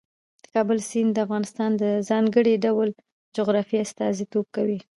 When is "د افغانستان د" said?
1.13-1.83